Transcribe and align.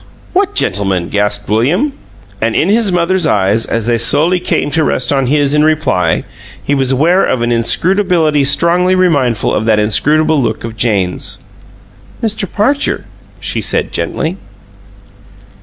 "What 0.33 0.55
gentleman?" 0.55 1.09
gasped 1.09 1.47
William. 1.47 1.93
And 2.41 2.55
in 2.55 2.69
his 2.69 2.91
mother's 2.91 3.27
eyes, 3.27 3.67
as 3.67 3.85
they 3.85 3.99
slowly 3.99 4.39
came 4.39 4.71
to 4.71 4.83
rest 4.83 5.13
on 5.13 5.27
his 5.27 5.53
in 5.53 5.63
reply, 5.63 6.23
he 6.63 6.73
was 6.73 6.91
aware 6.91 7.23
of 7.23 7.43
an 7.43 7.51
inscrutability 7.51 8.43
strongly 8.43 8.95
remindful 8.95 9.53
of 9.53 9.65
that 9.67 9.77
inscrutable 9.77 10.41
look 10.41 10.63
of 10.63 10.75
Jane's. 10.75 11.37
"Mr. 12.23 12.51
Parcher," 12.51 13.05
she 13.39 13.61
said, 13.61 13.91
gently. 13.91 14.37